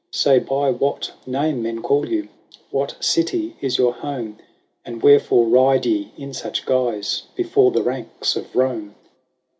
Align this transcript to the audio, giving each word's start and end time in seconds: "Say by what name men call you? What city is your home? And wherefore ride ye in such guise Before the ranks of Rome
"Say 0.11 0.39
by 0.39 0.71
what 0.71 1.11
name 1.27 1.61
men 1.61 1.83
call 1.83 2.09
you? 2.09 2.27
What 2.71 2.95
city 3.03 3.55
is 3.61 3.77
your 3.77 3.93
home? 3.93 4.37
And 4.83 5.03
wherefore 5.03 5.45
ride 5.45 5.85
ye 5.85 6.11
in 6.17 6.33
such 6.33 6.65
guise 6.65 7.27
Before 7.35 7.69
the 7.69 7.83
ranks 7.83 8.35
of 8.35 8.55
Rome 8.55 8.95